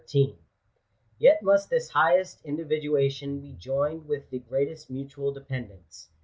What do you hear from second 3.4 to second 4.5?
joined with the i ^